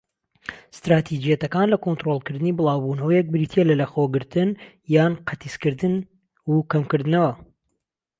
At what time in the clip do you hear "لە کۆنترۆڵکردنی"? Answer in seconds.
1.73-2.55